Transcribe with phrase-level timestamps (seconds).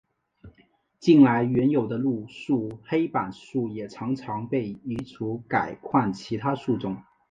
[0.99, 6.97] 近来原有的路树黑板树也常常被移除改换其他树种。